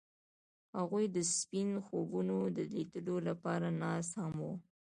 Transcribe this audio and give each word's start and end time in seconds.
هغوی 0.77 1.05
د 1.15 1.17
سپین 1.37 1.69
خوبونو 1.85 2.37
د 2.57 2.57
لیدلو 2.73 3.15
لپاره 3.27 3.67
ناست 3.81 4.13
هم 4.21 4.33
وو. 4.43 4.53